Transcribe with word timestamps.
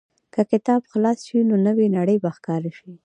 که 0.33 0.41
کتاب 0.51 0.81
خلاص 0.91 1.19
شي، 1.27 1.39
نو 1.49 1.55
نوې 1.67 1.87
نړۍ 1.97 2.17
به 2.23 2.29
ښکاره 2.37 2.71
شي. 2.79 2.91